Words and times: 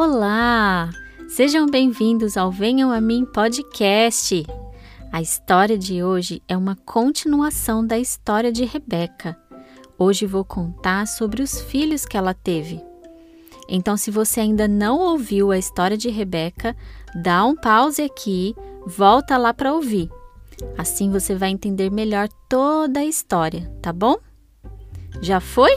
Olá! 0.00 0.90
Sejam 1.26 1.66
bem-vindos 1.66 2.36
ao 2.36 2.52
Venham 2.52 2.92
a 2.92 3.00
Mim 3.00 3.24
podcast. 3.24 4.46
A 5.10 5.20
história 5.20 5.76
de 5.76 6.04
hoje 6.04 6.40
é 6.46 6.56
uma 6.56 6.76
continuação 6.86 7.84
da 7.84 7.98
história 7.98 8.52
de 8.52 8.64
Rebeca. 8.64 9.36
Hoje 9.98 10.24
vou 10.24 10.44
contar 10.44 11.08
sobre 11.08 11.42
os 11.42 11.60
filhos 11.62 12.06
que 12.06 12.16
ela 12.16 12.32
teve. 12.32 12.80
Então, 13.68 13.96
se 13.96 14.08
você 14.12 14.38
ainda 14.38 14.68
não 14.68 15.00
ouviu 15.00 15.50
a 15.50 15.58
história 15.58 15.96
de 15.96 16.10
Rebeca, 16.10 16.76
dá 17.20 17.44
um 17.44 17.56
pause 17.56 18.00
aqui, 18.00 18.54
volta 18.86 19.36
lá 19.36 19.52
para 19.52 19.74
ouvir. 19.74 20.08
Assim 20.78 21.10
você 21.10 21.34
vai 21.34 21.50
entender 21.50 21.90
melhor 21.90 22.28
toda 22.48 23.00
a 23.00 23.04
história, 23.04 23.68
tá 23.82 23.92
bom? 23.92 24.14
Já 25.20 25.40
foi? 25.40 25.76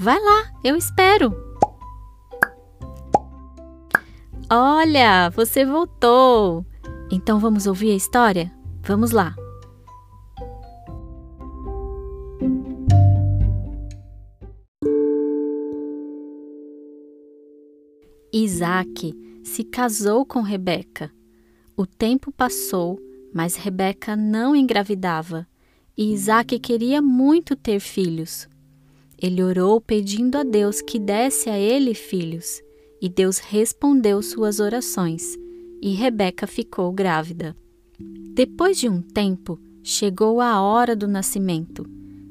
Vai 0.00 0.18
lá, 0.18 0.50
eu 0.64 0.74
espero! 0.74 1.51
Olha, 4.54 5.30
você 5.30 5.64
voltou! 5.64 6.62
Então 7.10 7.38
vamos 7.38 7.66
ouvir 7.66 7.92
a 7.92 7.96
história? 7.96 8.52
Vamos 8.82 9.10
lá! 9.10 9.34
Isaac 18.30 19.14
se 19.42 19.64
casou 19.64 20.26
com 20.26 20.42
Rebeca. 20.42 21.10
O 21.74 21.86
tempo 21.86 22.30
passou, 22.30 23.00
mas 23.32 23.56
Rebeca 23.56 24.14
não 24.14 24.54
engravidava 24.54 25.46
e 25.96 26.12
Isaac 26.12 26.58
queria 26.58 27.00
muito 27.00 27.56
ter 27.56 27.80
filhos. 27.80 28.46
Ele 29.16 29.42
orou 29.42 29.80
pedindo 29.80 30.36
a 30.36 30.42
Deus 30.42 30.82
que 30.82 30.98
desse 30.98 31.48
a 31.48 31.58
ele 31.58 31.94
filhos, 31.94 32.60
e 33.02 33.08
Deus 33.08 33.38
respondeu 33.38 34.22
suas 34.22 34.60
orações, 34.60 35.36
e 35.80 35.92
Rebeca 35.92 36.46
ficou 36.46 36.92
grávida. 36.92 37.56
Depois 38.32 38.78
de 38.78 38.88
um 38.88 39.02
tempo, 39.02 39.58
chegou 39.82 40.40
a 40.40 40.62
hora 40.62 40.94
do 40.94 41.08
nascimento, 41.08 41.84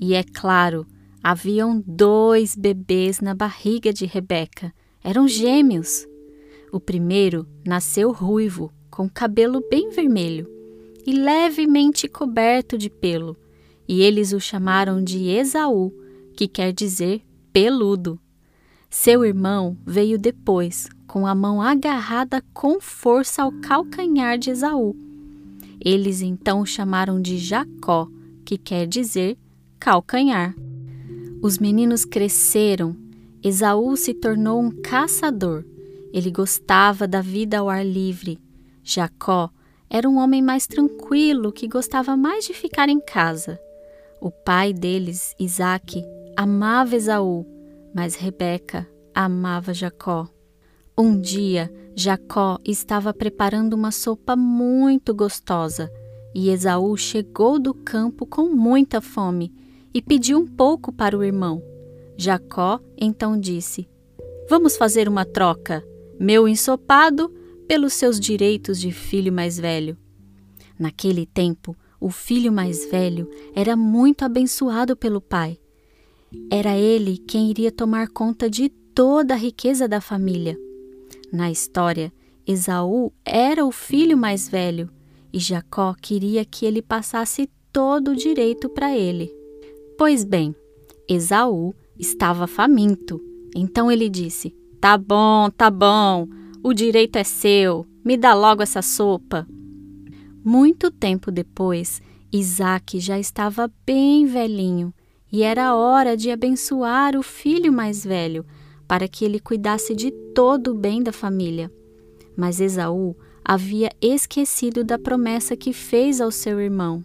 e 0.00 0.14
é 0.14 0.22
claro, 0.22 0.86
haviam 1.20 1.82
dois 1.84 2.54
bebês 2.54 3.20
na 3.20 3.34
barriga 3.34 3.92
de 3.92 4.06
Rebeca 4.06 4.72
eram 5.02 5.26
gêmeos. 5.26 6.06
O 6.70 6.78
primeiro 6.78 7.44
nasceu 7.66 8.12
ruivo, 8.12 8.72
com 8.88 9.08
cabelo 9.08 9.60
bem 9.68 9.90
vermelho 9.90 10.48
e 11.04 11.12
levemente 11.12 12.06
coberto 12.06 12.78
de 12.78 12.88
pelo, 12.88 13.36
e 13.88 14.02
eles 14.02 14.32
o 14.32 14.38
chamaram 14.38 15.02
de 15.02 15.28
Esaú, 15.28 15.92
que 16.36 16.46
quer 16.46 16.72
dizer 16.72 17.20
peludo. 17.52 18.20
Seu 18.94 19.24
irmão 19.24 19.74
veio 19.86 20.18
depois, 20.18 20.86
com 21.06 21.26
a 21.26 21.34
mão 21.34 21.62
agarrada 21.62 22.44
com 22.52 22.78
força 22.78 23.42
ao 23.42 23.50
calcanhar 23.50 24.36
de 24.36 24.50
Esaú. 24.50 24.94
Eles 25.82 26.20
então 26.20 26.60
o 26.60 26.66
chamaram 26.66 27.18
de 27.18 27.38
Jacó, 27.38 28.06
que 28.44 28.58
quer 28.58 28.86
dizer 28.86 29.38
calcanhar. 29.80 30.54
Os 31.40 31.58
meninos 31.58 32.04
cresceram 32.04 32.94
Esaú 33.42 33.96
se 33.96 34.12
tornou 34.12 34.60
um 34.60 34.70
caçador. 34.70 35.64
Ele 36.12 36.30
gostava 36.30 37.08
da 37.08 37.22
vida 37.22 37.60
ao 37.60 37.70
ar 37.70 37.84
livre. 37.84 38.38
Jacó 38.84 39.48
era 39.88 40.06
um 40.06 40.18
homem 40.18 40.42
mais 40.42 40.66
tranquilo 40.66 41.50
que 41.50 41.66
gostava 41.66 42.14
mais 42.14 42.44
de 42.44 42.52
ficar 42.52 42.90
em 42.90 43.00
casa. 43.00 43.58
O 44.20 44.30
pai 44.30 44.74
deles, 44.74 45.34
Isaque, 45.40 46.04
amava 46.36 46.94
Esaú, 46.94 47.46
mas 47.94 48.14
Rebeca 48.14 48.88
amava 49.14 49.74
Jacó. 49.74 50.28
Um 50.96 51.20
dia, 51.20 51.72
Jacó 51.94 52.58
estava 52.64 53.12
preparando 53.12 53.74
uma 53.74 53.90
sopa 53.90 54.36
muito 54.36 55.14
gostosa 55.14 55.90
e 56.34 56.50
Esaú 56.50 56.96
chegou 56.96 57.58
do 57.58 57.74
campo 57.74 58.26
com 58.26 58.48
muita 58.48 59.00
fome 59.00 59.52
e 59.92 60.00
pediu 60.00 60.38
um 60.38 60.46
pouco 60.46 60.92
para 60.92 61.16
o 61.16 61.22
irmão. 61.22 61.62
Jacó 62.16 62.80
então 62.96 63.38
disse: 63.38 63.88
Vamos 64.48 64.76
fazer 64.76 65.08
uma 65.08 65.24
troca, 65.24 65.84
meu 66.18 66.48
ensopado 66.48 67.32
pelos 67.66 67.92
seus 67.94 68.20
direitos 68.20 68.78
de 68.78 68.92
filho 68.92 69.32
mais 69.32 69.58
velho. 69.58 69.96
Naquele 70.78 71.26
tempo, 71.26 71.76
o 72.00 72.10
filho 72.10 72.52
mais 72.52 72.84
velho 72.90 73.30
era 73.54 73.76
muito 73.76 74.24
abençoado 74.24 74.96
pelo 74.96 75.20
pai. 75.20 75.58
Era 76.50 76.76
ele 76.76 77.18
quem 77.18 77.50
iria 77.50 77.72
tomar 77.72 78.08
conta 78.08 78.48
de 78.48 78.68
toda 78.68 79.34
a 79.34 79.36
riqueza 79.36 79.88
da 79.88 80.00
família. 80.00 80.58
Na 81.32 81.50
história, 81.50 82.12
Esaú 82.46 83.12
era 83.24 83.64
o 83.64 83.72
filho 83.72 84.16
mais 84.16 84.48
velho 84.48 84.90
e 85.32 85.38
Jacó 85.38 85.94
queria 86.00 86.44
que 86.44 86.66
ele 86.66 86.82
passasse 86.82 87.48
todo 87.72 88.10
o 88.12 88.16
direito 88.16 88.68
para 88.68 88.96
ele. 88.96 89.32
Pois 89.96 90.24
bem, 90.24 90.54
Esaú 91.08 91.74
estava 91.98 92.46
faminto. 92.46 93.20
Então 93.54 93.90
ele 93.90 94.08
disse: 94.08 94.54
Tá 94.80 94.98
bom, 94.98 95.48
tá 95.50 95.70
bom, 95.70 96.26
o 96.62 96.72
direito 96.74 97.16
é 97.16 97.24
seu, 97.24 97.86
me 98.04 98.16
dá 98.16 98.34
logo 98.34 98.62
essa 98.62 98.82
sopa. 98.82 99.46
Muito 100.44 100.90
tempo 100.90 101.30
depois, 101.30 102.02
Isaac 102.32 102.98
já 102.98 103.18
estava 103.18 103.72
bem 103.86 104.26
velhinho 104.26 104.92
e 105.32 105.42
era 105.42 105.74
hora 105.74 106.14
de 106.14 106.30
abençoar 106.30 107.16
o 107.16 107.22
filho 107.22 107.72
mais 107.72 108.04
velho 108.04 108.44
para 108.86 109.08
que 109.08 109.24
ele 109.24 109.40
cuidasse 109.40 109.94
de 109.94 110.10
todo 110.34 110.72
o 110.72 110.74
bem 110.74 111.02
da 111.02 111.12
família. 111.12 111.72
Mas 112.36 112.60
Esaú 112.60 113.16
havia 113.42 113.90
esquecido 114.00 114.84
da 114.84 114.98
promessa 114.98 115.56
que 115.56 115.72
fez 115.72 116.20
ao 116.20 116.30
seu 116.30 116.60
irmão. 116.60 117.02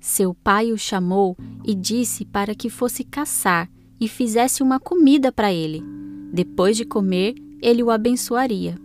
Seu 0.00 0.34
pai 0.34 0.72
o 0.72 0.78
chamou 0.78 1.36
e 1.64 1.74
disse 1.74 2.24
para 2.24 2.54
que 2.54 2.68
fosse 2.68 3.04
caçar 3.04 3.70
e 4.00 4.08
fizesse 4.08 4.62
uma 4.62 4.80
comida 4.80 5.30
para 5.30 5.52
ele. 5.52 5.82
Depois 6.32 6.76
de 6.76 6.84
comer, 6.84 7.34
ele 7.62 7.82
o 7.82 7.90
abençoaria. 7.90 8.76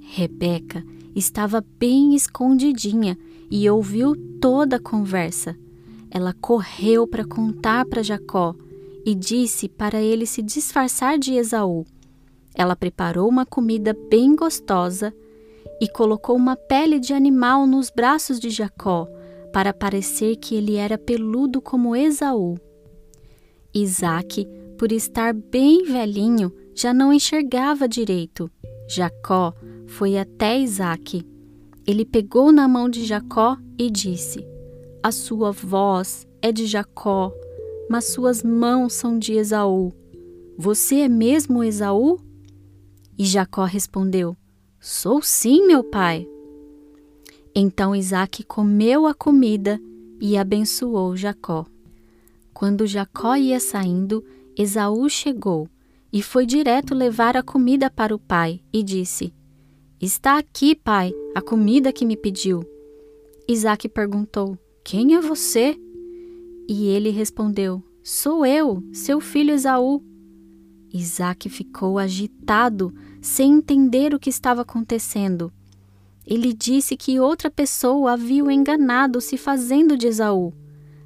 Rebeca 0.00 0.84
estava 1.14 1.64
bem 1.78 2.14
escondidinha 2.14 3.18
e 3.50 3.68
ouviu 3.68 4.14
toda 4.40 4.76
a 4.76 4.80
conversa. 4.80 5.56
Ela 6.10 6.32
correu 6.32 7.06
para 7.06 7.24
contar 7.24 7.84
para 7.86 8.02
Jacó 8.02 8.54
e 9.04 9.14
disse 9.14 9.68
para 9.68 10.00
ele 10.00 10.26
se 10.26 10.42
disfarçar 10.42 11.18
de 11.18 11.34
Esaú. 11.34 11.84
Ela 12.54 12.74
preparou 12.74 13.28
uma 13.28 13.44
comida 13.44 13.96
bem 14.10 14.34
gostosa 14.34 15.14
e 15.80 15.86
colocou 15.88 16.34
uma 16.34 16.56
pele 16.56 16.98
de 16.98 17.12
animal 17.12 17.66
nos 17.66 17.90
braços 17.90 18.40
de 18.40 18.50
Jacó 18.50 19.06
para 19.52 19.72
parecer 19.72 20.36
que 20.36 20.54
ele 20.54 20.76
era 20.76 20.98
peludo 20.98 21.60
como 21.60 21.94
Esaú. 21.94 22.58
Isaac, 23.74 24.46
por 24.78 24.90
estar 24.90 25.34
bem 25.34 25.84
velhinho, 25.84 26.52
já 26.74 26.92
não 26.94 27.12
enxergava 27.12 27.86
direito. 27.86 28.50
Jacó 28.88 29.52
foi 29.86 30.18
até 30.18 30.58
Isaac. 30.58 31.22
Ele 31.86 32.04
pegou 32.04 32.50
na 32.50 32.66
mão 32.66 32.88
de 32.88 33.04
Jacó 33.04 33.56
e 33.78 33.90
disse: 33.90 34.46
A 35.06 35.12
sua 35.12 35.52
voz 35.52 36.26
é 36.42 36.50
de 36.50 36.66
Jacó, 36.66 37.32
mas 37.88 38.06
suas 38.06 38.42
mãos 38.42 38.92
são 38.92 39.16
de 39.16 39.34
Esaú. 39.34 39.92
Você 40.58 40.96
é 40.96 41.08
mesmo 41.08 41.62
Esaú? 41.62 42.18
E 43.16 43.24
Jacó 43.24 43.62
respondeu: 43.62 44.36
Sou 44.80 45.22
sim, 45.22 45.64
meu 45.64 45.84
pai. 45.84 46.28
Então 47.54 47.94
Isaac 47.94 48.42
comeu 48.42 49.06
a 49.06 49.14
comida 49.14 49.80
e 50.20 50.36
abençoou 50.36 51.16
Jacó. 51.16 51.64
Quando 52.52 52.84
Jacó 52.84 53.36
ia 53.36 53.60
saindo, 53.60 54.24
Esaú 54.58 55.08
chegou 55.08 55.68
e 56.12 56.20
foi 56.20 56.44
direto 56.44 56.96
levar 56.96 57.36
a 57.36 57.44
comida 57.44 57.88
para 57.88 58.12
o 58.12 58.18
pai 58.18 58.60
e 58.72 58.82
disse: 58.82 59.32
Está 60.00 60.36
aqui, 60.36 60.74
pai, 60.74 61.14
a 61.32 61.40
comida 61.40 61.92
que 61.92 62.04
me 62.04 62.16
pediu. 62.16 62.64
Isaac 63.46 63.88
perguntou: 63.88 64.58
Quem 64.88 65.16
é 65.16 65.20
você? 65.20 65.76
E 66.68 66.86
ele 66.86 67.10
respondeu: 67.10 67.82
Sou 68.04 68.46
eu, 68.46 68.84
seu 68.92 69.20
filho 69.20 69.52
Esaú. 69.52 70.00
Isaac 70.94 71.48
ficou 71.48 71.98
agitado, 71.98 72.94
sem 73.20 73.54
entender 73.54 74.14
o 74.14 74.18
que 74.20 74.30
estava 74.30 74.62
acontecendo. 74.62 75.52
Ele 76.24 76.52
disse 76.52 76.96
que 76.96 77.18
outra 77.18 77.50
pessoa 77.50 78.12
havia 78.12 78.44
o 78.44 78.48
enganado 78.48 79.20
se 79.20 79.36
fazendo 79.36 79.98
de 79.98 80.06
Esaú. 80.06 80.54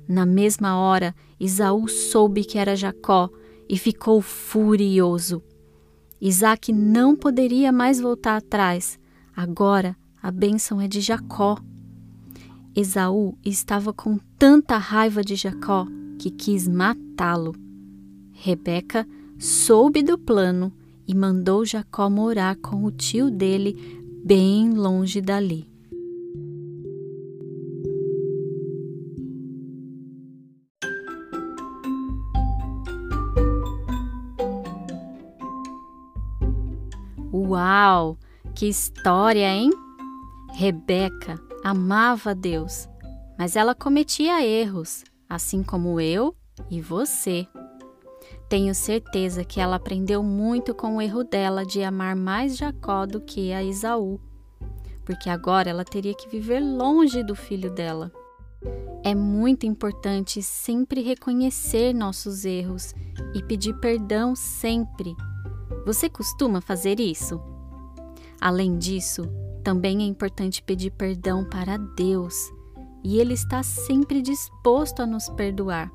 Na 0.06 0.26
mesma 0.26 0.78
hora, 0.78 1.14
Isaú 1.40 1.88
soube 1.88 2.44
que 2.44 2.58
era 2.58 2.76
Jacó 2.76 3.30
e 3.66 3.78
ficou 3.78 4.20
furioso. 4.20 5.42
Isaac 6.20 6.70
não 6.70 7.16
poderia 7.16 7.72
mais 7.72 7.98
voltar 7.98 8.36
atrás. 8.36 9.00
Agora 9.34 9.96
a 10.22 10.30
bênção 10.30 10.82
é 10.82 10.86
de 10.86 11.00
Jacó. 11.00 11.56
Esaú 12.80 13.36
estava 13.44 13.92
com 13.92 14.18
tanta 14.38 14.78
raiva 14.78 15.22
de 15.22 15.36
Jacó 15.36 15.86
que 16.18 16.30
quis 16.30 16.66
matá-lo. 16.66 17.54
Rebeca 18.32 19.06
soube 19.38 20.02
do 20.02 20.16
plano 20.18 20.72
e 21.06 21.14
mandou 21.14 21.64
Jacó 21.64 22.08
morar 22.08 22.56
com 22.56 22.84
o 22.84 22.90
tio 22.90 23.30
dele 23.30 23.76
bem 24.24 24.72
longe 24.72 25.20
dali. 25.20 25.68
Uau! 37.32 38.18
Que 38.54 38.66
história, 38.66 39.48
hein? 39.48 39.70
Rebeca 40.52 41.49
amava 41.64 42.34
Deus, 42.34 42.88
mas 43.38 43.56
ela 43.56 43.74
cometia 43.74 44.44
erros, 44.44 45.04
assim 45.28 45.62
como 45.62 46.00
eu 46.00 46.34
e 46.70 46.80
você. 46.80 47.46
Tenho 48.48 48.74
certeza 48.74 49.44
que 49.44 49.60
ela 49.60 49.76
aprendeu 49.76 50.22
muito 50.22 50.74
com 50.74 50.96
o 50.96 51.02
erro 51.02 51.22
dela 51.22 51.64
de 51.64 51.82
amar 51.82 52.16
mais 52.16 52.56
Jacó 52.56 53.06
do 53.06 53.20
que 53.20 53.52
a 53.52 53.62
Isaú, 53.62 54.20
porque 55.04 55.30
agora 55.30 55.70
ela 55.70 55.84
teria 55.84 56.14
que 56.14 56.28
viver 56.28 56.60
longe 56.60 57.22
do 57.22 57.34
filho 57.34 57.70
dela. 57.70 58.12
É 59.02 59.14
muito 59.14 59.64
importante 59.64 60.42
sempre 60.42 61.00
reconhecer 61.00 61.94
nossos 61.94 62.44
erros 62.44 62.94
e 63.34 63.42
pedir 63.42 63.74
perdão 63.80 64.34
sempre. 64.34 65.14
Você 65.86 66.10
costuma 66.10 66.60
fazer 66.60 67.00
isso? 67.00 67.40
Além 68.38 68.76
disso, 68.76 69.22
também 69.70 70.02
é 70.02 70.04
importante 70.04 70.64
pedir 70.64 70.90
perdão 70.90 71.44
para 71.44 71.76
Deus 71.76 72.34
e 73.04 73.20
Ele 73.20 73.34
está 73.34 73.62
sempre 73.62 74.20
disposto 74.20 74.98
a 74.98 75.06
nos 75.06 75.28
perdoar. 75.28 75.92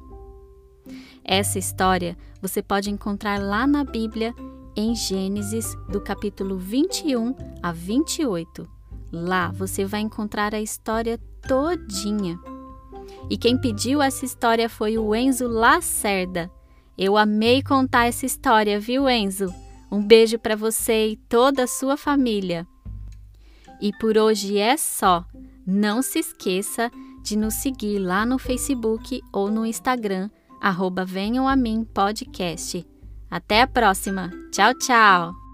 Essa 1.26 1.60
história 1.60 2.18
você 2.42 2.64
pode 2.64 2.90
encontrar 2.90 3.38
lá 3.38 3.68
na 3.68 3.84
Bíblia, 3.84 4.34
em 4.78 4.96
Gênesis, 4.96 5.76
do 5.90 6.00
capítulo 6.00 6.58
21 6.58 7.36
a 7.62 7.74
28. 7.74 8.66
Lá 9.12 9.52
você 9.52 9.84
vai 9.84 10.00
encontrar 10.00 10.56
a 10.56 10.62
história 10.62 11.20
todinha. 11.46 12.40
E 13.30 13.38
quem 13.38 13.60
pediu 13.60 14.02
essa 14.02 14.24
história 14.24 14.70
foi 14.70 14.98
o 14.98 15.14
Enzo 15.14 15.50
Lacerda. 15.50 16.50
Eu 16.98 17.18
amei 17.18 17.62
contar 17.62 18.06
essa 18.06 18.26
história, 18.26 18.80
viu, 18.80 19.10
Enzo? 19.10 19.54
Um 19.92 20.02
beijo 20.02 20.40
para 20.40 20.56
você 20.56 21.10
e 21.10 21.18
toda 21.18 21.64
a 21.64 21.68
sua 21.68 21.98
família. 21.98 22.66
E 23.82 23.92
por 24.00 24.18
hoje 24.18 24.58
é 24.58 24.78
só. 24.78 25.26
Não 25.66 26.02
se 26.02 26.20
esqueça 26.20 26.92
de 27.24 27.36
nos 27.36 27.56
seguir 27.56 28.00
lá 28.00 28.26
no 28.26 28.38
Facebook 28.38 29.22
ou 29.34 29.50
no 29.50 29.66
Instagram 29.66 30.30
arroba 30.66 31.06
Venham 31.06 31.48
a 31.48 31.56
Mim 31.56 31.84
Podcast. 31.84 32.86
Até 33.30 33.62
a 33.62 33.68
próxima. 33.68 34.32
Tchau, 34.52 34.74
tchau! 34.74 35.45